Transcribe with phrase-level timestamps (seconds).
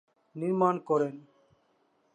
[0.35, 1.15] নির্মাণ করেন।